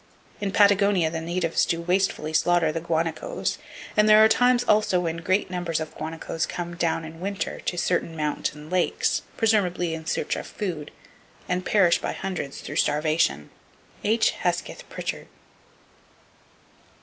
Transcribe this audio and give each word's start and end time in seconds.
In 0.39 0.51
Patagonia 0.51 1.11
the 1.11 1.21
natives 1.21 1.63
do 1.63 1.79
wastefully 1.79 2.33
slaughter 2.33 2.71
the 2.71 2.81
guanacos; 2.81 3.59
and 3.95 4.09
there 4.09 4.25
are 4.25 4.27
times 4.27 4.63
also 4.63 4.99
when 5.01 5.17
great 5.17 5.51
numbers 5.51 5.79
of 5.79 5.93
guanacos 5.95 6.47
come 6.47 6.75
down 6.75 7.05
in 7.05 7.19
winter 7.19 7.59
to 7.59 7.77
certain 7.77 8.17
mountain 8.17 8.67
lakes, 8.71 9.21
presumably 9.37 9.93
in 9.93 10.07
search 10.07 10.35
of 10.35 10.47
food, 10.47 10.89
and 11.47 11.67
perish 11.67 11.99
by 11.99 12.13
hundreds 12.13 12.61
through 12.61 12.77
starvation. 12.77 13.51
(H. 14.03 14.31
Hesketh 14.31 14.89
Prichard.) 14.89 15.27